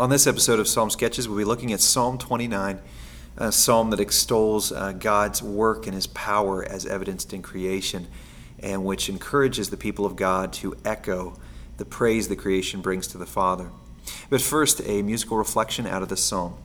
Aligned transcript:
On 0.00 0.08
this 0.08 0.26
episode 0.26 0.58
of 0.58 0.66
Psalm 0.66 0.88
Sketches, 0.88 1.28
we'll 1.28 1.36
be 1.36 1.44
looking 1.44 1.74
at 1.74 1.80
Psalm 1.82 2.16
29, 2.16 2.80
a 3.36 3.52
psalm 3.52 3.90
that 3.90 4.00
extols 4.00 4.72
uh, 4.72 4.92
God's 4.92 5.42
work 5.42 5.86
and 5.86 5.94
his 5.94 6.06
power 6.06 6.64
as 6.64 6.86
evidenced 6.86 7.34
in 7.34 7.42
creation, 7.42 8.06
and 8.60 8.86
which 8.86 9.10
encourages 9.10 9.68
the 9.68 9.76
people 9.76 10.06
of 10.06 10.16
God 10.16 10.54
to 10.54 10.74
echo 10.86 11.36
the 11.76 11.84
praise 11.84 12.28
the 12.28 12.36
creation 12.36 12.80
brings 12.80 13.08
to 13.08 13.18
the 13.18 13.26
Father. 13.26 13.72
But 14.30 14.40
first, 14.40 14.80
a 14.86 15.02
musical 15.02 15.36
reflection 15.36 15.86
out 15.86 16.02
of 16.02 16.08
the 16.08 16.16
psalm. 16.16 16.56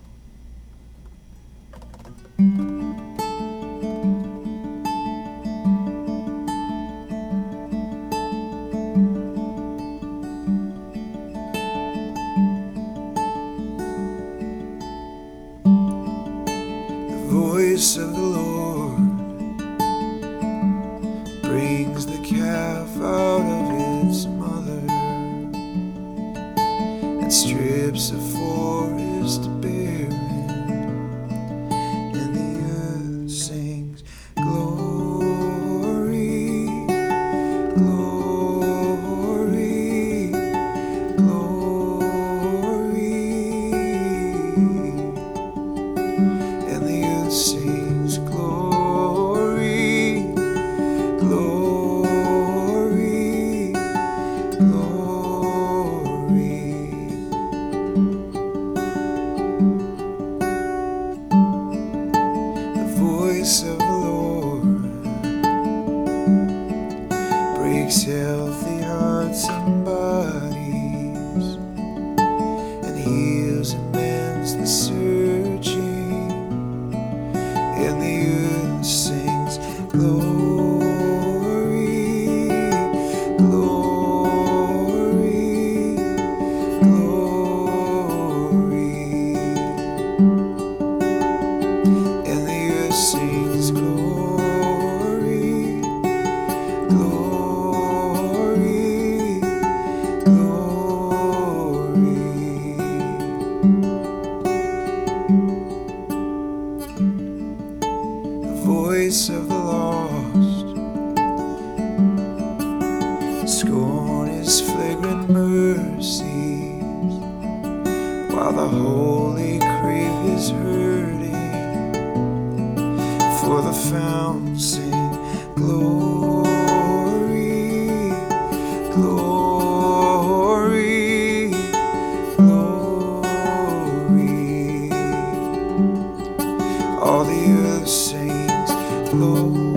The 137.27 137.41
earth 137.67 137.87
sings. 137.89 138.71
Glory, 139.11 139.74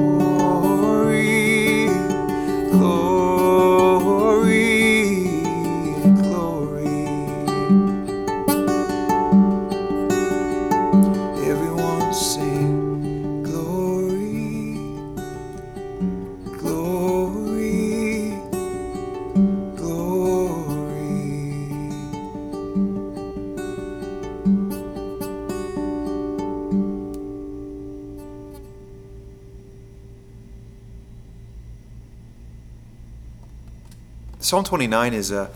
Psalm 34.49 34.65
29 34.65 35.13
is 35.13 35.31
a, 35.31 35.51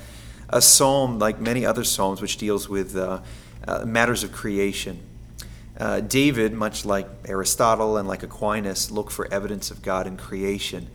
a 0.50 0.60
psalm 0.60 1.18
like 1.18 1.40
many 1.40 1.64
other 1.64 1.82
psalms 1.82 2.20
which 2.20 2.36
deals 2.36 2.68
with 2.68 2.94
uh, 2.94 3.22
uh, 3.66 3.86
matters 3.86 4.22
of 4.22 4.32
creation. 4.32 5.00
Uh, 5.78 6.00
David, 6.00 6.52
much 6.52 6.84
like 6.84 7.08
Aristotle 7.24 7.96
and 7.96 8.06
like 8.06 8.22
Aquinas, 8.22 8.90
looked 8.90 9.10
for 9.10 9.32
evidence 9.32 9.70
of 9.70 9.80
God 9.80 10.06
in 10.06 10.18
creation 10.18 10.88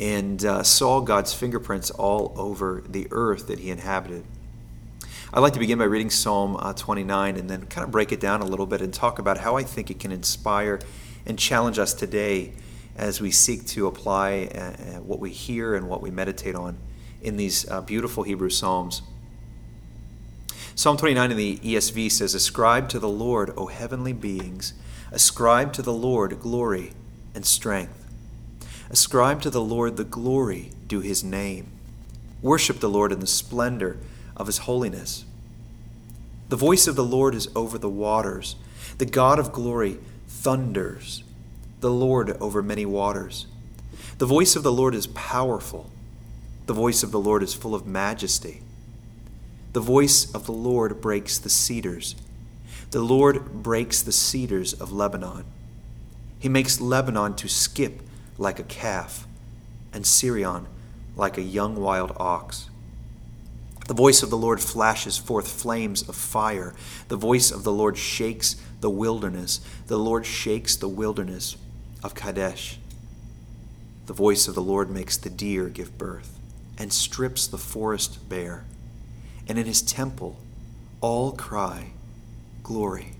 and 0.00 0.42
uh, 0.42 0.62
saw 0.62 1.02
God's 1.02 1.34
fingerprints 1.34 1.90
all 1.90 2.32
over 2.34 2.82
the 2.88 3.08
earth 3.10 3.46
that 3.48 3.58
he 3.58 3.68
inhabited. 3.68 4.24
I'd 5.30 5.40
like 5.40 5.52
to 5.52 5.58
begin 5.58 5.76
by 5.76 5.84
reading 5.84 6.08
Psalm 6.08 6.56
uh, 6.58 6.72
29 6.72 7.36
and 7.36 7.50
then 7.50 7.66
kind 7.66 7.84
of 7.84 7.90
break 7.90 8.10
it 8.10 8.20
down 8.20 8.40
a 8.40 8.46
little 8.46 8.64
bit 8.64 8.80
and 8.80 8.90
talk 8.94 9.18
about 9.18 9.36
how 9.36 9.58
I 9.58 9.64
think 9.64 9.90
it 9.90 10.00
can 10.00 10.12
inspire 10.12 10.80
and 11.26 11.38
challenge 11.38 11.78
us 11.78 11.92
today 11.92 12.54
as 12.96 13.20
we 13.20 13.30
seek 13.30 13.66
to 13.66 13.86
apply 13.86 14.48
uh, 14.54 15.00
what 15.00 15.20
we 15.20 15.28
hear 15.28 15.74
and 15.74 15.90
what 15.90 16.00
we 16.00 16.10
meditate 16.10 16.54
on 16.54 16.78
in 17.24 17.36
these 17.36 17.68
uh, 17.68 17.80
beautiful 17.80 18.22
Hebrew 18.22 18.50
Psalms. 18.50 19.02
Psalm 20.74 20.96
29 20.96 21.30
in 21.30 21.36
the 21.36 21.58
ESV 21.58 22.10
says, 22.10 22.34
Ascribe 22.34 22.88
to 22.88 22.98
the 22.98 23.08
Lord, 23.08 23.52
O 23.56 23.66
heavenly 23.66 24.12
beings, 24.12 24.74
ascribe 25.12 25.72
to 25.72 25.82
the 25.82 25.92
Lord 25.92 26.40
glory 26.40 26.92
and 27.34 27.46
strength. 27.46 28.04
Ascribe 28.90 29.40
to 29.42 29.50
the 29.50 29.60
Lord 29.60 29.96
the 29.96 30.04
glory 30.04 30.72
due 30.86 31.00
his 31.00 31.24
name. 31.24 31.68
Worship 32.42 32.80
the 32.80 32.90
Lord 32.90 33.12
in 33.12 33.20
the 33.20 33.26
splendor 33.26 33.98
of 34.36 34.46
his 34.46 34.58
holiness. 34.58 35.24
The 36.48 36.56
voice 36.56 36.86
of 36.86 36.96
the 36.96 37.04
Lord 37.04 37.34
is 37.34 37.48
over 37.56 37.78
the 37.78 37.88
waters. 37.88 38.56
The 38.98 39.06
God 39.06 39.38
of 39.38 39.52
glory 39.52 39.98
thunders. 40.28 41.24
The 41.80 41.90
Lord 41.90 42.36
over 42.40 42.62
many 42.62 42.84
waters. 42.84 43.46
The 44.18 44.26
voice 44.26 44.56
of 44.56 44.62
the 44.62 44.72
Lord 44.72 44.94
is 44.94 45.06
powerful. 45.06 45.90
The 46.66 46.72
voice 46.72 47.02
of 47.02 47.10
the 47.10 47.20
Lord 47.20 47.42
is 47.42 47.52
full 47.52 47.74
of 47.74 47.86
majesty. 47.86 48.62
The 49.74 49.80
voice 49.80 50.32
of 50.34 50.46
the 50.46 50.52
Lord 50.52 51.00
breaks 51.00 51.36
the 51.36 51.50
cedars. 51.50 52.14
The 52.90 53.02
Lord 53.02 53.62
breaks 53.62 54.00
the 54.00 54.12
cedars 54.12 54.72
of 54.72 54.90
Lebanon. 54.90 55.44
He 56.38 56.48
makes 56.48 56.80
Lebanon 56.80 57.34
to 57.36 57.48
skip 57.48 58.00
like 58.38 58.58
a 58.58 58.64
calf, 58.64 59.26
and 59.92 60.06
Sirion 60.06 60.66
like 61.16 61.36
a 61.36 61.42
young 61.42 61.76
wild 61.76 62.12
ox. 62.16 62.70
The 63.86 63.94
voice 63.94 64.22
of 64.22 64.30
the 64.30 64.38
Lord 64.38 64.60
flashes 64.60 65.18
forth 65.18 65.50
flames 65.50 66.08
of 66.08 66.16
fire. 66.16 66.74
The 67.08 67.16
voice 67.16 67.50
of 67.50 67.64
the 67.64 67.72
Lord 67.72 67.98
shakes 67.98 68.56
the 68.80 68.88
wilderness. 68.88 69.60
The 69.88 69.98
Lord 69.98 70.24
shakes 70.24 70.76
the 70.76 70.88
wilderness 70.88 71.56
of 72.02 72.14
Kadesh. 72.14 72.78
The 74.06 74.14
voice 74.14 74.48
of 74.48 74.54
the 74.54 74.62
Lord 74.62 74.90
makes 74.90 75.18
the 75.18 75.30
deer 75.30 75.68
give 75.68 75.98
birth 75.98 76.40
and 76.78 76.92
strips 76.92 77.46
the 77.46 77.58
forest 77.58 78.28
bare. 78.28 78.64
And 79.48 79.58
in 79.58 79.66
his 79.66 79.82
temple 79.82 80.38
all 81.00 81.32
cry, 81.32 81.90
Glory. 82.62 83.12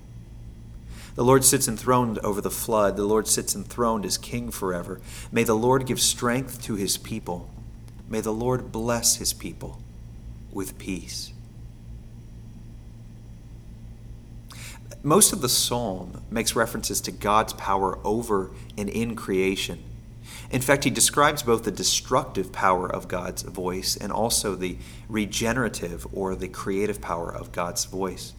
The 1.15 1.25
Lord 1.25 1.45
sits 1.45 1.69
enthroned 1.69 2.19
over 2.21 2.41
the 2.41 2.51
flood. 2.51 2.97
The 2.97 3.05
Lord 3.05 3.29
sits 3.29 3.55
enthroned 3.55 4.05
as 4.05 4.19
king 4.19 4.51
forever. 4.51 5.01
May 5.31 5.45
the 5.45 5.55
Lord 5.55 5.87
give 5.87 6.01
strength 6.01 6.63
to 6.63 6.75
his 6.75 6.97
people. 6.97 7.51
May 8.09 8.21
the 8.21 8.33
Lord 8.33 8.73
bless 8.73 9.17
his 9.17 9.33
people 9.33 9.81
with 10.51 10.79
peace. 10.79 11.33
Most 15.03 15.35
of 15.35 15.43
the 15.43 15.49
psalm 15.49 16.23
makes 16.31 16.57
references 16.57 17.01
to 17.03 17.13
God's 17.13 17.53
power 17.53 17.99
over 18.05 18.51
and 18.77 18.89
in 18.89 19.15
creation. 19.15 19.85
In 20.51 20.61
fact, 20.61 20.85
he 20.85 20.91
describes 20.91 21.43
both 21.43 21.65
the 21.65 21.71
destructive 21.71 22.53
power 22.53 22.91
of 22.91 23.09
God's 23.09 23.43
voice 23.43 23.97
and 23.97 24.13
also 24.13 24.55
the 24.55 24.79
regenerative 25.09 26.07
or 26.13 26.35
the 26.35 26.49
creative 26.49 27.01
power 27.01 27.35
of 27.35 27.53
God's 27.53 27.85
voice. 27.85 28.33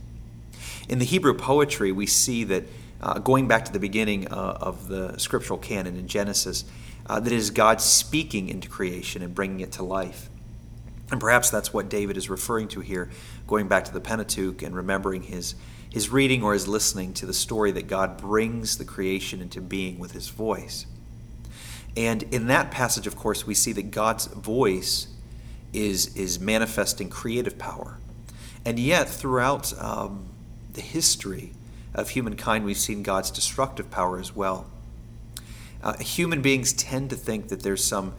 In 0.87 0.99
the 0.99 1.05
Hebrew 1.05 1.33
poetry, 1.33 1.91
we 1.91 2.05
see 2.05 2.43
that 2.45 2.63
uh, 3.01 3.19
going 3.19 3.47
back 3.47 3.65
to 3.65 3.73
the 3.73 3.79
beginning 3.79 4.27
uh, 4.27 4.57
of 4.61 4.87
the 4.87 5.17
scriptural 5.17 5.59
canon 5.59 5.95
in 5.95 6.07
Genesis, 6.07 6.65
uh, 7.07 7.19
that 7.19 7.31
it 7.31 7.35
is 7.35 7.49
God 7.49 7.81
speaking 7.81 8.49
into 8.49 8.69
creation 8.69 9.21
and 9.21 9.35
bringing 9.35 9.59
it 9.59 9.71
to 9.73 9.83
life. 9.83 10.29
And 11.11 11.19
perhaps 11.19 11.49
that's 11.49 11.71
what 11.73 11.89
David 11.89 12.17
is 12.17 12.29
referring 12.29 12.67
to 12.69 12.79
here, 12.79 13.09
going 13.47 13.67
back 13.67 13.85
to 13.85 13.93
the 13.93 14.01
Pentateuch 14.01 14.63
and 14.63 14.75
remembering 14.75 15.23
his, 15.23 15.55
his 15.89 16.09
reading 16.09 16.41
or 16.41 16.53
his 16.53 16.67
listening 16.67 17.13
to 17.13 17.25
the 17.25 17.33
story 17.33 17.71
that 17.73 17.87
God 17.87 18.17
brings 18.17 18.77
the 18.77 18.85
creation 18.85 19.41
into 19.41 19.61
being 19.61 19.99
with 19.99 20.13
his 20.13 20.29
voice. 20.29 20.87
And 21.97 22.23
in 22.23 22.47
that 22.47 22.71
passage, 22.71 23.07
of 23.07 23.15
course, 23.15 23.47
we 23.47 23.53
see 23.53 23.71
that 23.73 23.91
God's 23.91 24.27
voice 24.27 25.07
is, 25.71 26.15
is 26.15 26.39
manifesting 26.39 27.09
creative 27.09 27.57
power. 27.57 27.97
And 28.65 28.79
yet, 28.79 29.07
throughout 29.07 29.77
um, 29.81 30.25
the 30.73 30.81
history 30.81 31.51
of 31.93 32.09
humankind, 32.09 32.65
we've 32.65 32.77
seen 32.77 33.03
God's 33.03 33.31
destructive 33.31 33.89
power 33.91 34.19
as 34.19 34.35
well. 34.35 34.67
Uh, 35.83 35.97
human 35.99 36.41
beings 36.41 36.73
tend 36.73 37.11
to 37.11 37.15
think 37.15 37.49
that 37.49 37.61
there's 37.61 37.83
some 37.83 38.13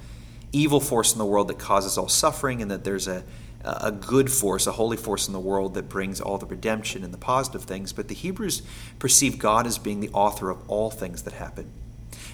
evil 0.52 0.80
force 0.80 1.12
in 1.12 1.18
the 1.18 1.26
world 1.26 1.48
that 1.48 1.58
causes 1.58 1.98
all 1.98 2.08
suffering 2.08 2.62
and 2.62 2.70
that 2.70 2.84
there's 2.84 3.08
a, 3.08 3.24
a 3.64 3.90
good 3.90 4.30
force, 4.30 4.66
a 4.66 4.72
holy 4.72 4.96
force 4.96 5.26
in 5.26 5.32
the 5.32 5.40
world 5.40 5.74
that 5.74 5.88
brings 5.88 6.20
all 6.20 6.38
the 6.38 6.46
redemption 6.46 7.02
and 7.02 7.12
the 7.12 7.18
positive 7.18 7.64
things. 7.64 7.92
But 7.92 8.08
the 8.08 8.14
Hebrews 8.14 8.62
perceive 8.98 9.38
God 9.38 9.66
as 9.66 9.78
being 9.78 10.00
the 10.00 10.10
author 10.10 10.48
of 10.48 10.58
all 10.70 10.90
things 10.90 11.22
that 11.22 11.34
happen. 11.34 11.70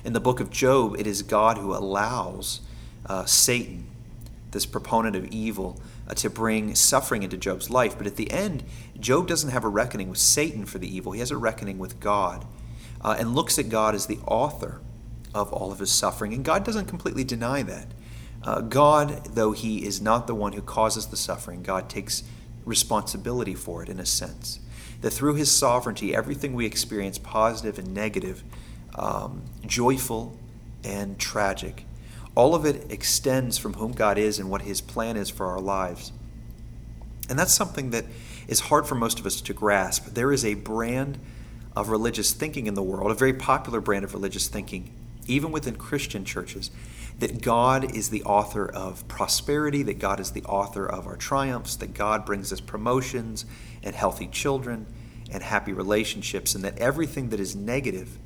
In 0.05 0.13
the 0.13 0.21
book 0.21 0.41
of 0.41 0.51
Job, 0.51 0.97
it 0.99 1.07
is 1.07 1.23
God 1.23 1.59
who 1.59 1.73
allows 1.75 2.61
uh, 3.07 3.25
Satan, 3.25 3.87
this 4.51 4.67
proponent 4.67 5.15
of 5.15 5.27
evil, 5.27 5.81
uh, 6.09 6.15
to 6.15 6.29
bring 6.29 6.75
suffering 6.75 7.23
into 7.23 7.37
Job's 7.37 7.71
life. 7.71 7.97
But 7.97 8.07
at 8.07 8.17
the 8.17 8.31
end, 8.31 8.65
Job 8.99 9.29
doesn't 9.29 9.51
have 9.51 9.65
a 9.65 9.69
reckoning 9.69 10.09
with 10.09 10.19
Satan 10.19 10.67
for 10.67 10.79
the 10.79 10.95
evil, 10.95 11.13
he 11.13 11.21
has 11.21 11.31
a 11.31 11.37
reckoning 11.37 11.79
with 11.79 12.01
God 12.01 12.45
uh, 13.01 13.17
and 13.19 13.35
looks 13.35 13.59
at 13.59 13.69
God 13.69 13.95
as 13.95 14.07
the 14.07 14.19
author 14.27 14.81
of 15.35 15.53
all 15.53 15.73
of 15.73 15.79
his 15.79 15.91
suffering. 15.91 16.35
And 16.35 16.45
God 16.45 16.65
doesn't 16.65 16.87
completely 16.87 17.25
deny 17.25 17.63
that. 17.63 17.87
Uh, 18.43 18.61
God, 18.61 19.27
though 19.35 19.53
he 19.53 19.85
is 19.85 20.01
not 20.01 20.27
the 20.27 20.35
one 20.35 20.53
who 20.53 20.63
causes 20.63 21.07
the 21.07 21.17
suffering, 21.17 21.63
God 21.63 21.89
takes 21.89 22.25
responsibility 22.65 23.55
for 23.55 23.83
it 23.83 23.89
in 23.89 24.01
a 24.01 24.07
sense. 24.07 24.59
That 25.01 25.13
through 25.13 25.35
his 25.35 25.51
sovereignty, 25.51 26.15
everything 26.15 26.55
we 26.55 26.67
experience, 26.67 27.19
positive 27.19 27.79
and 27.79 27.95
negative, 27.95 28.43
um, 28.95 29.43
joyful 29.67 30.37
and 30.85 31.19
tragic, 31.19 31.85
all 32.35 32.55
of 32.55 32.65
it 32.65 32.91
extends 32.91 33.59
from 33.59 33.75
whom 33.75 33.93
God 33.93 34.19
is 34.19 34.39
and 34.39 34.51
what 34.51 34.63
his 34.63 34.81
plan 34.81 35.17
is 35.17 35.31
for 35.31 35.47
our 35.47 35.61
lives. 35.61 36.13
And 37.29 37.39
that's 37.39 37.53
something 37.53 37.91
that 37.91 38.05
is 38.49 38.61
hard 38.61 38.87
for 38.87 38.95
most 38.95 39.21
of 39.21 39.27
us 39.27 39.41
to 39.43 39.55
grasp. 39.55 40.07
There 40.07 40.33
is 40.33 40.45
a 40.45 40.55
brand 40.55 41.19
of 41.75 41.89
religious 41.89 42.33
thinking 42.33 42.67
in 42.67 42.75
the 42.75 42.83
world, 42.83 43.11
a 43.11 43.15
very 43.15 43.33
popular 43.33 43.81
brand 43.81 44.05
of 44.05 44.15
religious 44.15 44.49
thinking, 44.49 44.93
even 45.27 45.53
within 45.53 45.77
Christian 45.77 46.25
churches, 46.25 46.71
that 47.19 47.43
God 47.43 47.95
is 47.95 48.11
the 48.11 48.23
author 48.25 48.67
of 48.67 49.07
prosperity, 49.09 49.83
that 49.85 49.99
God 49.99 50.19
is 50.21 50.33
the 50.33 50.43
author 50.45 50.87
of 50.87 51.07
our 51.07 51.17
triumphs, 51.17 51.77
that 51.77 51.95
God 51.95 52.25
brings 52.27 52.53
us 52.53 52.61
promotions 52.61 53.45
and 53.83 53.95
healthy 53.95 54.27
children 54.27 54.87
and 55.31 55.43
happy 55.43 55.73
relationships, 55.73 56.55
and 56.55 56.65
that 56.65 56.79
everything 56.79 57.29
that 57.31 57.41
is 57.41 57.55
negative 57.55 58.19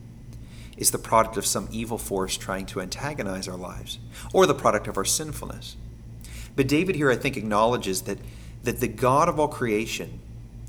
is 0.76 0.90
the 0.90 0.99
product 0.99 1.37
of 1.37 1.46
some 1.46 1.69
evil 1.70 1.99
force 1.99 2.37
trying 2.37 2.67
to 2.67 2.81
antagonize 2.81 3.49
our 3.49 3.56
lives, 3.56 3.99
or 4.32 4.46
the 4.46 4.55
product 4.55 4.88
of 4.88 4.96
our 4.96 5.05
sinfulness. 5.05 5.76
But 6.55 6.69
David 6.69 6.96
here, 6.96 7.11
I 7.11 7.17
think, 7.17 7.37
acknowledges 7.37 8.02
that, 8.02 8.19
that 8.62 8.81
the 8.81 8.88
God 8.88 9.28
of 9.28 9.38
all 9.38 9.49
creation 9.49 10.20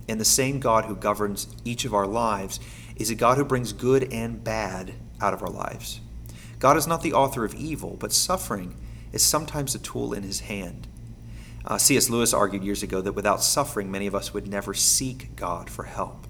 and 0.08 0.20
the 0.20 0.26
same 0.26 0.60
God 0.60 0.86
who 0.86 0.96
governs 0.96 1.48
each 1.66 1.86
of 1.86 1.94
our 1.94 2.08
lives 2.08 2.60
is 2.96 3.10
a 3.10 3.16
God 3.16 3.38
who 3.38 3.46
brings 3.46 3.74
good 3.74 4.12
and 4.12 4.44
bad 4.44 4.94
out 5.22 5.34
of 5.34 5.42
our 5.42 5.50
lives. 5.50 6.00
God 6.60 6.78
is 6.78 6.88
not 6.88 7.04
the 7.04 7.14
author 7.14 7.46
of 7.46 7.54
evil, 7.56 7.98
but 8.00 8.12
suffering 8.12 8.76
is 9.12 9.22
sometimes 9.22 9.76
a 9.76 9.80
tool 9.80 10.14
in 10.14 10.24
his 10.24 10.42
hand. 10.42 10.88
Uh, 11.66 11.78
C.S. 11.78 12.10
Lewis 12.10 12.34
argued 12.34 12.64
years 12.64 12.82
ago 12.82 13.02
that 13.02 13.12
without 13.12 13.44
suffering, 13.44 13.92
many 13.92 14.08
of 14.08 14.16
us 14.16 14.34
would 14.34 14.48
never 14.48 14.74
seek 14.74 15.36
God 15.36 15.70
for 15.70 15.84
help, 15.84 16.26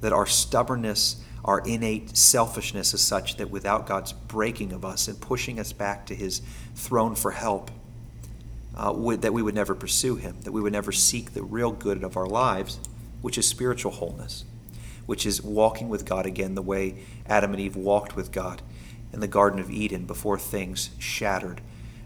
that 0.00 0.12
our 0.12 0.26
stubbornness 0.26 1.22
our 1.44 1.60
innate 1.60 2.16
selfishness 2.16 2.94
is 2.94 3.00
such 3.00 3.36
that 3.36 3.50
without 3.50 3.86
God's 3.86 4.12
breaking 4.12 4.72
of 4.72 4.84
us 4.84 5.08
and 5.08 5.20
pushing 5.20 5.58
us 5.58 5.72
back 5.72 6.06
to 6.06 6.14
His 6.14 6.40
throne 6.74 7.14
for 7.14 7.32
help, 7.32 7.70
uh, 8.76 8.92
would, 8.94 9.22
that 9.22 9.32
we 9.32 9.42
would 9.42 9.54
never 9.54 9.74
pursue 9.74 10.16
Him, 10.16 10.36
that 10.42 10.52
we 10.52 10.60
would 10.60 10.72
never 10.72 10.92
seek 10.92 11.32
the 11.32 11.42
real 11.42 11.72
good 11.72 12.02
of 12.04 12.16
our 12.16 12.26
lives, 12.26 12.78
which 13.20 13.36
is 13.36 13.46
spiritual 13.46 13.92
wholeness, 13.92 14.44
which 15.06 15.26
is 15.26 15.42
walking 15.42 15.88
with 15.88 16.04
God 16.04 16.26
again 16.26 16.54
the 16.54 16.62
way 16.62 16.96
Adam 17.26 17.52
and 17.52 17.60
Eve 17.60 17.76
walked 17.76 18.16
with 18.16 18.32
God 18.32 18.62
in 19.12 19.20
the 19.20 19.28
Garden 19.28 19.60
of 19.60 19.70
Eden 19.70 20.06
before 20.06 20.38
things 20.38 20.90
shattered 20.98 21.60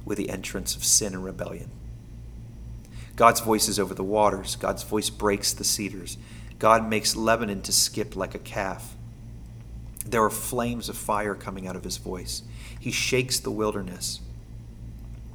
with 0.05 0.19
the 0.19 0.31
entrance 0.31 0.75
of 0.75 0.85
sin 0.85 1.15
and 1.15 1.25
rebellion. 1.25 1.71
God's 3.17 3.41
voice 3.41 3.69
is 3.69 3.79
over 3.79 3.95
the 3.95 4.05
waters. 4.05 4.57
God's 4.57 4.83
voice 4.83 5.09
breaks 5.09 5.53
the 5.53 5.65
cedars. 5.65 6.19
God 6.59 6.89
makes 6.89 7.17
Lebanon 7.17 7.63
to 7.63 7.73
skip 7.73 8.17
like 8.17 8.35
a 8.35 8.39
calf. 8.39 8.96
There 10.07 10.23
are 10.23 10.31
flames 10.31 10.89
of 10.89 10.97
fire 10.97 11.35
coming 11.35 11.67
out 11.67 11.77
of 11.77 11.85
his 11.85 11.97
voice. 11.97 12.43
He 12.79 12.91
shakes 12.91 13.41
the 13.41 13.51
wilderness. 13.51 14.21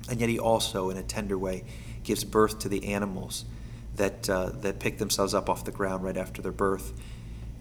And 0.09 0.19
yet 0.19 0.29
he 0.29 0.39
also, 0.39 0.89
in 0.89 0.97
a 0.97 1.03
tender 1.03 1.37
way, 1.37 1.63
gives 2.03 2.23
birth 2.23 2.59
to 2.59 2.69
the 2.69 2.93
animals 2.93 3.45
that, 3.95 4.29
uh, 4.29 4.49
that 4.61 4.79
pick 4.79 4.97
themselves 4.97 5.33
up 5.33 5.49
off 5.49 5.65
the 5.65 5.71
ground 5.71 6.03
right 6.03 6.17
after 6.17 6.41
their 6.41 6.51
birth. 6.51 6.93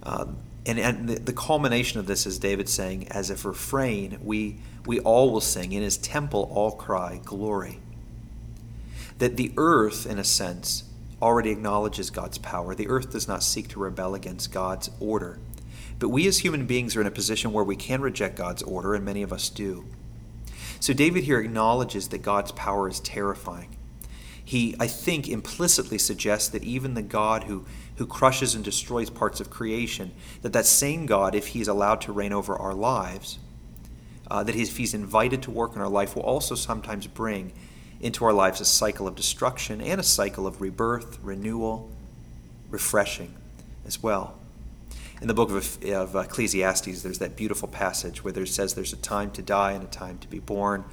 Um, 0.02 0.38
and, 0.66 0.78
and 0.78 1.08
the, 1.08 1.18
the, 1.18 1.32
culmination 1.32 2.00
of 2.00 2.06
this 2.06 2.26
is 2.26 2.38
David 2.38 2.68
saying, 2.68 3.08
as 3.08 3.30
if 3.30 3.44
refrain, 3.44 4.18
we, 4.22 4.56
we 4.86 5.00
all 5.00 5.30
will 5.30 5.40
sing. 5.40 5.72
In 5.72 5.82
his 5.82 5.98
temple, 5.98 6.50
all 6.52 6.72
cry, 6.72 7.20
Glory. 7.24 7.80
That 9.18 9.36
the 9.36 9.52
earth, 9.56 10.06
in 10.06 10.18
a 10.18 10.24
sense, 10.24 10.84
already 11.20 11.50
acknowledges 11.50 12.10
God's 12.10 12.38
power. 12.38 12.74
The 12.74 12.88
earth 12.88 13.12
does 13.12 13.28
not 13.28 13.42
seek 13.42 13.68
to 13.68 13.80
rebel 13.80 14.14
against 14.14 14.52
God's 14.52 14.90
order. 15.00 15.38
But 16.00 16.08
we 16.08 16.26
as 16.26 16.38
human 16.38 16.66
beings 16.66 16.96
are 16.96 17.02
in 17.02 17.06
a 17.06 17.12
position 17.12 17.52
where 17.52 17.62
we 17.62 17.76
can 17.76 18.00
reject 18.00 18.34
God's 18.34 18.62
order, 18.62 18.94
and 18.94 19.04
many 19.04 19.22
of 19.22 19.32
us 19.32 19.50
do. 19.50 19.84
So 20.80 20.94
David 20.94 21.24
here 21.24 21.38
acknowledges 21.38 22.08
that 22.08 22.22
God's 22.22 22.52
power 22.52 22.88
is 22.88 23.00
terrifying. 23.00 23.76
He, 24.42 24.74
I 24.80 24.86
think, 24.86 25.28
implicitly 25.28 25.98
suggests 25.98 26.48
that 26.48 26.64
even 26.64 26.94
the 26.94 27.02
God 27.02 27.44
who, 27.44 27.66
who 27.96 28.06
crushes 28.06 28.54
and 28.54 28.64
destroys 28.64 29.10
parts 29.10 29.40
of 29.40 29.50
creation, 29.50 30.12
that 30.40 30.54
that 30.54 30.64
same 30.64 31.04
God, 31.04 31.34
if 31.34 31.48
he's 31.48 31.68
allowed 31.68 32.00
to 32.00 32.12
reign 32.12 32.32
over 32.32 32.56
our 32.56 32.74
lives, 32.74 33.38
uh, 34.30 34.42
that 34.42 34.56
if 34.56 34.78
he's 34.78 34.94
invited 34.94 35.42
to 35.42 35.50
work 35.50 35.76
in 35.76 35.82
our 35.82 35.88
life, 35.88 36.16
will 36.16 36.22
also 36.22 36.54
sometimes 36.54 37.06
bring 37.06 37.52
into 38.00 38.24
our 38.24 38.32
lives 38.32 38.62
a 38.62 38.64
cycle 38.64 39.06
of 39.06 39.14
destruction 39.14 39.82
and 39.82 40.00
a 40.00 40.04
cycle 40.04 40.46
of 40.46 40.62
rebirth, 40.62 41.18
renewal, 41.22 41.90
refreshing 42.70 43.34
as 43.84 44.02
well. 44.02 44.39
In 45.20 45.28
the 45.28 45.34
book 45.34 45.50
of, 45.50 45.84
of 45.84 46.16
Ecclesiastes, 46.16 47.02
there's 47.02 47.18
that 47.18 47.36
beautiful 47.36 47.68
passage 47.68 48.24
where 48.24 48.32
there 48.32 48.46
says 48.46 48.72
there's 48.72 48.94
a 48.94 48.96
time 48.96 49.30
to 49.32 49.42
die 49.42 49.72
and 49.72 49.84
a 49.84 49.88
time 49.88 50.16
to 50.18 50.28
be 50.28 50.38
born, 50.38 50.84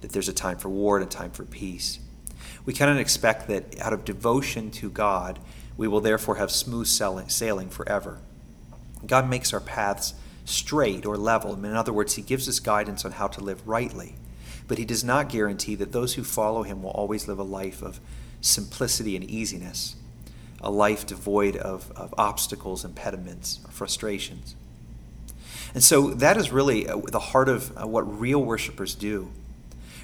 that 0.00 0.12
there's 0.12 0.28
a 0.28 0.32
time 0.32 0.56
for 0.56 0.70
war 0.70 0.96
and 0.96 1.06
a 1.06 1.08
time 1.08 1.30
for 1.30 1.44
peace. 1.44 1.98
We 2.64 2.72
cannot 2.72 2.96
expect 2.96 3.46
that 3.48 3.78
out 3.80 3.92
of 3.92 4.06
devotion 4.06 4.70
to 4.72 4.88
God, 4.88 5.38
we 5.76 5.86
will 5.86 6.00
therefore 6.00 6.36
have 6.36 6.50
smooth 6.50 6.86
sailing 6.86 7.68
forever. 7.68 8.20
God 9.06 9.28
makes 9.28 9.52
our 9.52 9.60
paths 9.60 10.14
straight 10.46 11.04
or 11.04 11.18
level. 11.18 11.52
In 11.54 11.76
other 11.76 11.92
words, 11.92 12.14
He 12.14 12.22
gives 12.22 12.48
us 12.48 12.60
guidance 12.60 13.04
on 13.04 13.12
how 13.12 13.26
to 13.28 13.44
live 13.44 13.66
rightly. 13.68 14.14
But 14.66 14.78
He 14.78 14.86
does 14.86 15.04
not 15.04 15.28
guarantee 15.28 15.74
that 15.74 15.92
those 15.92 16.14
who 16.14 16.24
follow 16.24 16.62
Him 16.62 16.82
will 16.82 16.90
always 16.90 17.28
live 17.28 17.38
a 17.38 17.42
life 17.44 17.82
of 17.82 18.00
simplicity 18.40 19.14
and 19.14 19.28
easiness 19.28 19.96
a 20.64 20.70
life 20.70 21.06
devoid 21.06 21.56
of, 21.56 21.92
of 21.92 22.12
obstacles, 22.18 22.84
impediments, 22.84 23.60
or 23.64 23.70
frustrations. 23.70 24.56
And 25.74 25.82
so 25.82 26.10
that 26.10 26.36
is 26.36 26.50
really 26.50 26.88
uh, 26.88 26.96
the 26.96 27.18
heart 27.20 27.48
of 27.48 27.76
uh, 27.76 27.86
what 27.86 28.02
real 28.18 28.42
worshipers 28.42 28.94
do. 28.94 29.30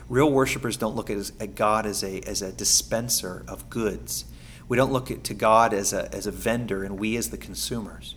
Real 0.09 0.31
worshipers 0.31 0.77
don't 0.77 0.95
look 0.97 1.09
at, 1.09 1.55
God 1.55 1.87
as 1.87 2.03
a, 2.03 2.21
as 2.29 2.43
a 2.43 2.53
dispenser 2.53 3.45
of 3.49 3.71
goods. 3.71 4.25
We 4.69 4.77
don't 4.77 4.93
look 4.93 5.23
to 5.23 5.35
God 5.35 5.73
as 5.73 5.93
a, 5.93 6.13
as 6.15 6.27
a 6.27 6.33
vendor 6.33 6.85
and 6.85 6.99
we 6.99 7.17
as 7.17 7.31
the 7.31 7.39
consumers. 7.39 8.17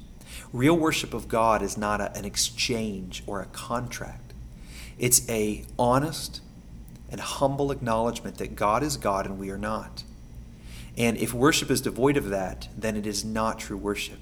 Real 0.51 0.75
worship 0.75 1.13
of 1.13 1.27
God 1.27 1.62
is 1.62 1.77
not 1.77 2.01
a, 2.01 2.15
an 2.17 2.25
exchange 2.25 3.23
or 3.25 3.41
a 3.41 3.45
contract. 3.45 4.33
It's 4.97 5.27
a 5.29 5.65
honest 5.77 6.41
and 7.09 7.21
humble 7.21 7.71
acknowledgement 7.71 8.38
that 8.38 8.55
God 8.55 8.83
is 8.83 8.97
God 8.97 9.25
and 9.25 9.38
we 9.39 9.50
are 9.51 9.57
not. 9.57 10.03
And 10.97 11.17
if 11.17 11.33
worship 11.33 11.71
is 11.71 11.81
devoid 11.81 12.17
of 12.17 12.29
that, 12.29 12.67
then 12.77 12.95
it 12.95 13.07
is 13.07 13.25
not 13.25 13.59
true 13.59 13.77
worship. 13.77 14.19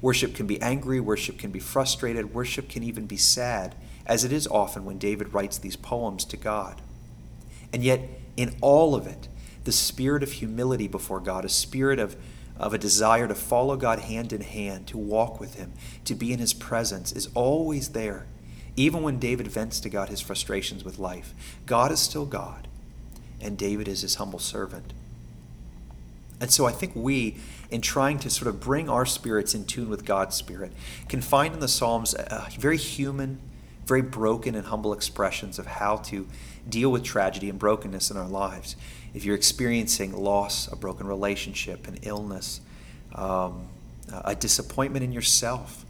Worship 0.00 0.34
can 0.34 0.46
be 0.46 0.60
angry, 0.62 1.00
worship 1.00 1.38
can 1.38 1.50
be 1.50 1.58
frustrated, 1.58 2.34
worship 2.34 2.68
can 2.68 2.82
even 2.82 3.06
be 3.06 3.16
sad, 3.16 3.74
as 4.06 4.24
it 4.24 4.32
is 4.32 4.46
often 4.46 4.84
when 4.84 4.98
David 4.98 5.34
writes 5.34 5.58
these 5.58 5.76
poems 5.76 6.24
to 6.26 6.36
God. 6.36 6.80
And 7.72 7.84
yet, 7.84 8.00
in 8.36 8.56
all 8.60 8.94
of 8.94 9.06
it, 9.06 9.28
the 9.64 9.72
spirit 9.72 10.22
of 10.22 10.32
humility 10.32 10.88
before 10.88 11.20
God, 11.20 11.44
a 11.44 11.50
spirit 11.50 11.98
of, 11.98 12.16
of 12.56 12.72
a 12.72 12.78
desire 12.78 13.28
to 13.28 13.34
follow 13.34 13.76
God 13.76 14.00
hand 14.00 14.32
in 14.32 14.40
hand, 14.40 14.86
to 14.88 14.98
walk 14.98 15.38
with 15.40 15.56
Him, 15.56 15.72
to 16.04 16.14
be 16.14 16.32
in 16.32 16.38
His 16.38 16.54
presence, 16.54 17.12
is 17.12 17.28
always 17.34 17.90
there. 17.90 18.26
Even 18.76 19.02
when 19.02 19.18
David 19.18 19.48
vents 19.48 19.80
to 19.80 19.88
God 19.88 20.10
his 20.10 20.20
frustrations 20.20 20.84
with 20.84 20.98
life, 20.98 21.34
God 21.64 21.90
is 21.90 21.98
still 21.98 22.26
God, 22.26 22.68
and 23.40 23.56
David 23.56 23.88
is 23.88 24.02
his 24.02 24.16
humble 24.16 24.38
servant. 24.38 24.92
And 26.40 26.50
so 26.50 26.66
I 26.66 26.72
think 26.72 26.92
we, 26.94 27.36
in 27.70 27.80
trying 27.80 28.18
to 28.20 28.30
sort 28.30 28.48
of 28.48 28.60
bring 28.60 28.88
our 28.88 29.06
spirits 29.06 29.54
in 29.54 29.64
tune 29.64 29.88
with 29.88 30.04
God's 30.04 30.36
spirit, 30.36 30.72
can 31.08 31.20
find 31.20 31.54
in 31.54 31.60
the 31.60 31.68
Psalms 31.68 32.14
very 32.58 32.76
human, 32.76 33.38
very 33.86 34.02
broken 34.02 34.54
and 34.54 34.66
humble 34.66 34.92
expressions 34.92 35.58
of 35.58 35.66
how 35.66 35.96
to 35.96 36.26
deal 36.68 36.90
with 36.90 37.04
tragedy 37.04 37.48
and 37.48 37.58
brokenness 37.58 38.10
in 38.10 38.16
our 38.16 38.28
lives. 38.28 38.76
If 39.14 39.24
you're 39.24 39.36
experiencing 39.36 40.12
loss, 40.12 40.70
a 40.70 40.76
broken 40.76 41.06
relationship, 41.06 41.88
an 41.88 41.98
illness, 42.02 42.60
um, 43.14 43.68
a 44.24 44.34
disappointment 44.34 45.04
in 45.04 45.12
yourself, 45.12 45.86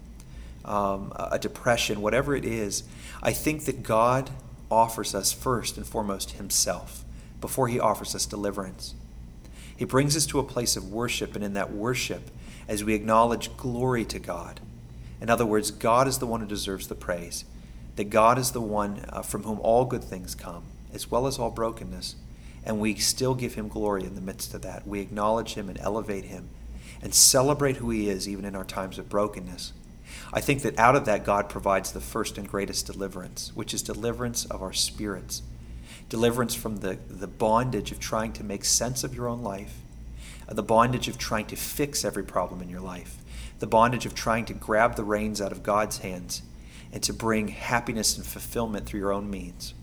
um, 0.65 1.13
a 1.17 1.39
depression, 1.39 2.01
whatever 2.01 2.37
it 2.37 2.45
is, 2.45 2.85
I 3.23 3.33
think 3.33 3.65
that 3.65 3.83
God 3.83 4.31
offers 4.71 5.15
us 5.15 5.33
first 5.33 5.77
and 5.77 5.87
foremost 5.87 6.33
Himself 6.33 7.05
before 7.41 7.69
He 7.69 7.81
offers 7.81 8.15
us 8.15 8.27
deliverance. 8.27 8.95
He 9.77 9.85
brings 9.85 10.17
us 10.17 10.27
to 10.27 10.39
a 10.39 10.45
place 10.45 10.77
of 10.77 10.91
worship, 10.91 11.35
and 11.35 11.45
in 11.45 11.53
that 11.55 11.73
worship, 11.73 12.31
as 12.67 12.83
we 12.83 12.95
acknowledge 12.95 13.57
glory 13.57 14.05
to 14.07 14.19
God, 14.19 14.61
in 15.21 15.31
other 15.31 15.47
words, 15.47 15.71
God 15.71 16.09
is 16.09 16.19
the 16.19 16.27
one 16.27 16.41
who 16.41 16.47
deserves 16.47 16.89
the 16.89 16.95
praise, 16.95 17.45
that 17.97 18.11
God 18.11 18.39
is 18.39 18.53
the 18.53 18.61
one 18.61 19.05
uh, 19.09 19.23
from 19.23 19.45
whom 19.45 19.61
all 19.61 19.85
good 19.85 20.05
things 20.05 20.35
come, 20.35 20.65
as 20.93 21.11
well 21.11 21.27
as 21.27 21.39
all 21.39 21.51
brokenness, 21.51 22.17
and 22.65 22.81
we 22.81 22.95
still 22.97 23.35
give 23.35 23.55
Him 23.55 23.69
glory 23.69 24.05
in 24.05 24.15
the 24.15 24.21
midst 24.21 24.55
of 24.55 24.63
that. 24.63 24.87
We 24.87 25.01
acknowledge 25.01 25.55
Him 25.55 25.69
and 25.69 25.79
elevate 25.81 26.25
Him 26.25 26.49
and 27.03 27.15
celebrate 27.15 27.77
who 27.77 27.91
He 27.91 28.09
is 28.09 28.29
even 28.29 28.45
in 28.45 28.57
our 28.57 28.65
times 28.65 28.99
of 28.99 29.09
brokenness. 29.09 29.73
I 30.33 30.41
think 30.41 30.63
that 30.63 30.79
out 30.79 30.97
of 30.97 31.05
that, 31.05 31.25
God 31.25 31.49
provides 31.49 31.93
the 31.93 32.01
first 32.01 32.39
and 32.39 32.49
greatest 32.49 32.87
deliverance, 32.87 33.53
which 33.55 33.73
is 33.73 33.83
deliverance 33.83 34.45
of 34.47 34.63
our 34.63 34.73
spirits, 34.73 35.43
deliverance 36.09 36.55
from 36.55 36.79
the, 36.79 36.99
the 37.09 37.27
bondage 37.27 37.93
of 37.93 37.99
trying 37.99 38.33
to 38.35 38.45
make 38.45 38.65
sense 38.65 39.05
of 39.05 39.15
your 39.15 39.29
own 39.29 39.43
life, 39.43 39.79
uh, 40.49 40.55
the 40.55 40.63
bondage 40.63 41.09
of 41.09 41.19
trying 41.19 41.47
to 41.47 41.57
fix 41.57 42.05
every 42.05 42.25
problem 42.25 42.63
in 42.63 42.69
your 42.69 42.81
life, 42.81 43.19
the 43.59 43.67
bondage 43.67 44.07
of 44.07 44.15
trying 44.15 44.45
to 44.45 44.55
grab 44.55 44.97
the 44.97 45.05
reins 45.05 45.41
out 45.41 45.53
of 45.53 45.63
God's 45.63 45.99
hands 45.99 46.43
and 46.93 47.03
to 47.03 47.13
bring 47.13 47.49
happiness 47.49 48.17
and 48.17 48.27
fulfillment 48.27 48.87
through 48.87 49.01
your 49.01 49.13
own 49.13 49.29
means. 49.29 49.75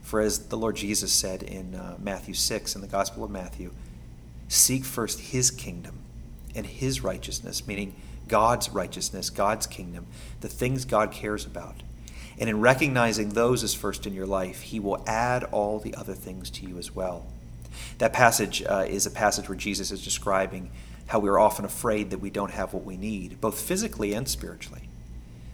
For 0.00 0.20
as 0.20 0.48
the 0.48 0.56
Lord 0.56 0.76
Jesus 0.76 1.12
said 1.12 1.42
in 1.42 1.74
uh, 1.74 1.96
Matthew 2.00 2.34
6, 2.34 2.74
in 2.74 2.80
the 2.80 2.86
Gospel 2.88 3.24
of 3.24 3.30
Matthew, 3.30 3.72
seek 4.48 4.84
first 4.84 5.20
his 5.20 5.50
kingdom 5.50 5.98
and 6.54 6.66
his 6.66 7.02
righteousness, 7.02 7.66
meaning 7.66 7.94
God's 8.28 8.70
righteousness, 8.70 9.30
God's 9.30 9.66
kingdom, 9.66 10.06
the 10.40 10.48
things 10.48 10.84
God 10.84 11.12
cares 11.12 11.46
about. 11.46 11.82
And 12.38 12.48
in 12.48 12.60
recognizing 12.60 13.30
those 13.30 13.62
as 13.62 13.74
first 13.74 14.06
in 14.06 14.14
your 14.14 14.26
life, 14.26 14.62
He 14.62 14.80
will 14.80 15.02
add 15.06 15.44
all 15.44 15.78
the 15.78 15.94
other 15.94 16.14
things 16.14 16.50
to 16.50 16.66
you 16.66 16.78
as 16.78 16.94
well. 16.94 17.26
That 17.98 18.12
passage 18.12 18.62
uh, 18.62 18.84
is 18.88 19.06
a 19.06 19.10
passage 19.10 19.48
where 19.48 19.56
Jesus 19.56 19.90
is 19.90 20.04
describing 20.04 20.70
how 21.06 21.18
we 21.18 21.28
are 21.28 21.38
often 21.38 21.64
afraid 21.64 22.10
that 22.10 22.18
we 22.18 22.30
don't 22.30 22.52
have 22.52 22.72
what 22.72 22.84
we 22.84 22.96
need, 22.96 23.40
both 23.40 23.60
physically 23.60 24.14
and 24.14 24.28
spiritually. 24.28 24.88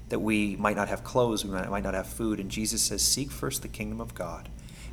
That 0.08 0.20
we 0.20 0.56
might 0.56 0.76
not 0.76 0.88
have 0.88 1.04
clothes, 1.04 1.44
we 1.44 1.50
might, 1.50 1.68
might 1.68 1.82
not 1.82 1.94
have 1.94 2.06
food. 2.06 2.40
And 2.40 2.50
Jesus 2.50 2.82
says, 2.82 3.02
Seek 3.02 3.30
first 3.30 3.62
the 3.62 3.68
kingdom 3.68 4.00
of 4.00 4.14
God. 4.14 4.48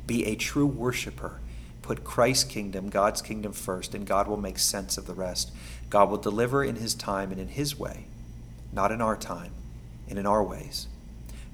Be 0.06 0.26
a 0.26 0.34
true 0.34 0.66
worshiper. 0.66 1.40
Put 1.82 2.04
Christ's 2.04 2.44
kingdom, 2.44 2.90
God's 2.90 3.22
kingdom 3.22 3.52
first, 3.52 3.94
and 3.94 4.06
God 4.06 4.26
will 4.26 4.36
make 4.36 4.58
sense 4.58 4.98
of 4.98 5.06
the 5.06 5.14
rest. 5.14 5.52
God 5.88 6.10
will 6.10 6.18
deliver 6.18 6.64
in 6.64 6.76
His 6.76 6.94
time 6.94 7.30
and 7.30 7.40
in 7.40 7.48
His 7.48 7.78
way, 7.78 8.06
not 8.72 8.90
in 8.90 9.00
our 9.00 9.16
time 9.16 9.52
and 10.08 10.18
in 10.18 10.26
our 10.26 10.42
ways. 10.42 10.88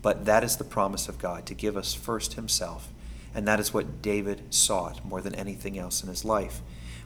But 0.03 0.25
that 0.25 0.43
is 0.45 0.57
the 0.57 0.65
promise 0.65 1.09
of 1.09 1.19
God 1.19 1.47
to 1.47 1.55
give 1.55 1.77
us 1.77 1.95
first 1.95 2.35
Himself. 2.35 2.89
And 3.35 3.49
that 3.49 3.61
is 3.61 3.73
what 3.73 4.03
David 4.03 4.53
sought 4.53 5.05
more 5.05 5.21
than 5.21 5.35
anything 5.35 5.79
else 5.79 6.03
in 6.03 6.09
his 6.09 6.25
life. 6.25 6.61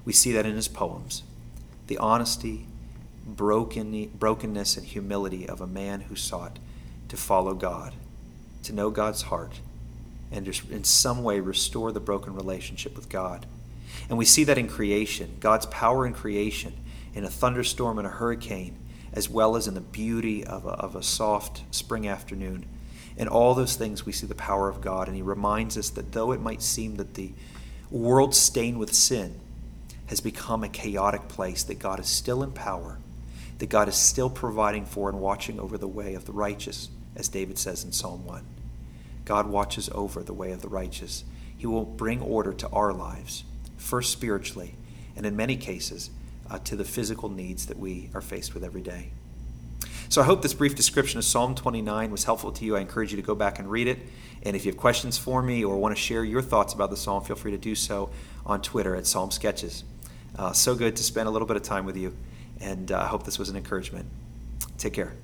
We 0.04 0.12
see 0.12 0.32
that 0.32 0.46
in 0.46 0.56
his 0.56 0.68
poems. 0.68 1.22
The 1.86 1.98
honesty, 1.98 2.66
broken, 3.26 4.10
brokenness, 4.18 4.76
and 4.76 4.86
humility 4.86 5.48
of 5.48 5.60
a 5.60 5.66
man 5.66 6.02
who 6.02 6.16
sought 6.16 6.58
to 7.08 7.16
follow 7.16 7.54
God, 7.54 7.94
to 8.64 8.72
know 8.72 8.90
God's 8.90 9.22
heart, 9.22 9.60
and 10.32 10.48
in 10.48 10.82
some 10.82 11.22
way 11.22 11.38
restore 11.38 11.92
the 11.92 12.00
broken 12.00 12.34
relationship 12.34 12.96
with 12.96 13.08
God. 13.08 13.46
And 14.08 14.18
we 14.18 14.24
see 14.24 14.42
that 14.44 14.58
in 14.58 14.66
creation, 14.66 15.36
God's 15.38 15.66
power 15.66 16.06
in 16.06 16.12
creation 16.12 16.72
in 17.14 17.24
a 17.24 17.30
thunderstorm 17.30 17.98
and 17.98 18.06
a 18.06 18.10
hurricane, 18.10 18.76
as 19.12 19.30
well 19.30 19.54
as 19.56 19.68
in 19.68 19.74
the 19.74 19.80
beauty 19.80 20.44
of 20.44 20.66
a, 20.66 20.70
of 20.70 20.96
a 20.96 21.02
soft 21.02 21.62
spring 21.70 22.06
afternoon. 22.08 22.66
In 23.16 23.28
all 23.28 23.54
those 23.54 23.76
things, 23.76 24.04
we 24.04 24.12
see 24.12 24.26
the 24.26 24.34
power 24.34 24.68
of 24.68 24.80
God. 24.80 25.08
And 25.08 25.16
He 25.16 25.22
reminds 25.22 25.76
us 25.78 25.90
that 25.90 26.12
though 26.12 26.32
it 26.32 26.40
might 26.40 26.62
seem 26.62 26.96
that 26.96 27.14
the 27.14 27.32
world 27.90 28.34
stained 28.34 28.78
with 28.78 28.94
sin 28.94 29.40
has 30.06 30.20
become 30.20 30.62
a 30.62 30.68
chaotic 30.68 31.28
place, 31.28 31.62
that 31.64 31.78
God 31.78 31.98
is 31.98 32.06
still 32.06 32.42
in 32.42 32.52
power, 32.52 32.98
that 33.58 33.68
God 33.68 33.88
is 33.88 33.96
still 33.96 34.30
providing 34.30 34.84
for 34.84 35.08
and 35.08 35.20
watching 35.20 35.58
over 35.58 35.78
the 35.78 35.88
way 35.88 36.14
of 36.14 36.26
the 36.26 36.32
righteous, 36.32 36.88
as 37.14 37.28
David 37.28 37.58
says 37.58 37.84
in 37.84 37.92
Psalm 37.92 38.24
1. 38.26 38.44
God 39.24 39.48
watches 39.48 39.88
over 39.92 40.22
the 40.22 40.34
way 40.34 40.52
of 40.52 40.62
the 40.62 40.68
righteous. 40.68 41.24
He 41.56 41.66
will 41.66 41.84
bring 41.84 42.20
order 42.20 42.52
to 42.52 42.68
our 42.68 42.92
lives, 42.92 43.44
first 43.76 44.12
spiritually, 44.12 44.74
and 45.16 45.26
in 45.26 45.34
many 45.34 45.56
cases, 45.56 46.10
uh, 46.48 46.58
to 46.60 46.76
the 46.76 46.84
physical 46.84 47.28
needs 47.28 47.66
that 47.66 47.78
we 47.78 48.10
are 48.14 48.20
faced 48.20 48.54
with 48.54 48.62
every 48.62 48.82
day. 48.82 49.10
So 50.08 50.22
I 50.22 50.24
hope 50.24 50.42
this 50.42 50.54
brief 50.54 50.74
description 50.74 51.18
of 51.18 51.24
Psalm 51.24 51.54
29 51.54 52.10
was 52.10 52.24
helpful 52.24 52.52
to 52.52 52.64
you. 52.64 52.76
I 52.76 52.80
encourage 52.80 53.10
you 53.10 53.16
to 53.16 53.26
go 53.26 53.34
back 53.34 53.58
and 53.58 53.70
read 53.70 53.88
it. 53.88 53.98
And 54.42 54.54
if 54.54 54.64
you 54.64 54.70
have 54.70 54.78
questions 54.78 55.18
for 55.18 55.42
me 55.42 55.64
or 55.64 55.76
want 55.76 55.96
to 55.96 56.00
share 56.00 56.24
your 56.24 56.42
thoughts 56.42 56.72
about 56.72 56.90
the 56.90 56.96
psalm, 56.96 57.24
feel 57.24 57.36
free 57.36 57.50
to 57.50 57.58
do 57.58 57.74
so 57.74 58.10
on 58.44 58.62
Twitter 58.62 58.94
at 58.94 59.06
Psalm 59.06 59.30
Sketches. 59.30 59.82
Uh, 60.38 60.52
so 60.52 60.74
good 60.74 60.94
to 60.96 61.02
spend 61.02 61.28
a 61.28 61.30
little 61.30 61.48
bit 61.48 61.56
of 61.56 61.62
time 61.62 61.84
with 61.84 61.96
you, 61.96 62.14
and 62.60 62.92
uh, 62.92 63.00
I 63.00 63.06
hope 63.06 63.24
this 63.24 63.38
was 63.38 63.48
an 63.48 63.56
encouragement. 63.56 64.06
Take 64.78 64.92
care. 64.92 65.14